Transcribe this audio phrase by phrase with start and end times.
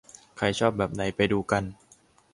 [0.37, 1.63] ใครชอบแบบไหนไปดูกัน